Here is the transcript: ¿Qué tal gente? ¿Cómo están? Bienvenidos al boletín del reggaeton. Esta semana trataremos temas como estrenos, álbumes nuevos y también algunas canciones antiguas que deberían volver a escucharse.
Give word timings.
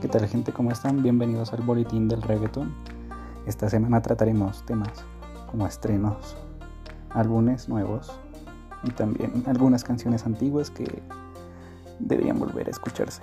¿Qué 0.00 0.08
tal 0.08 0.28
gente? 0.28 0.52
¿Cómo 0.52 0.70
están? 0.70 1.02
Bienvenidos 1.02 1.54
al 1.54 1.62
boletín 1.62 2.06
del 2.06 2.20
reggaeton. 2.20 2.74
Esta 3.46 3.70
semana 3.70 4.02
trataremos 4.02 4.64
temas 4.66 5.06
como 5.50 5.66
estrenos, 5.66 6.36
álbumes 7.10 7.66
nuevos 7.70 8.12
y 8.84 8.90
también 8.90 9.42
algunas 9.46 9.84
canciones 9.84 10.26
antiguas 10.26 10.70
que 10.70 11.02
deberían 11.98 12.38
volver 12.38 12.68
a 12.68 12.72
escucharse. 12.72 13.22